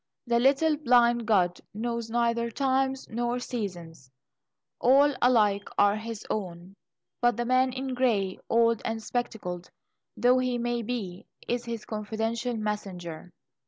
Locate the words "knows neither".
1.75-2.49